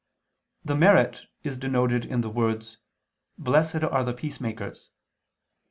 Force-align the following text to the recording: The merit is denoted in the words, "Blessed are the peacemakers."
The 0.65 0.73
merit 0.73 1.27
is 1.43 1.59
denoted 1.59 2.05
in 2.05 2.21
the 2.21 2.29
words, 2.31 2.77
"Blessed 3.37 3.83
are 3.83 4.03
the 4.03 4.13
peacemakers." 4.13 4.89